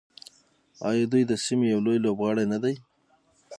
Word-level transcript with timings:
آیا 0.89 1.03
دوی 1.11 1.23
د 1.27 1.33
سیمې 1.45 1.65
یو 1.73 1.79
لوی 1.85 1.97
لوبغاړی 2.05 2.45
نه 2.53 2.57
دی؟ 2.63 2.75